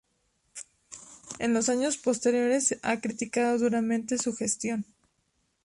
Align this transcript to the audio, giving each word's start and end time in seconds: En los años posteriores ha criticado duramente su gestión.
En 1.37 1.53
los 1.53 1.69
años 1.69 1.95
posteriores 1.97 2.75
ha 2.81 2.99
criticado 3.01 3.59
duramente 3.59 4.17
su 4.17 4.33
gestión. 4.35 4.83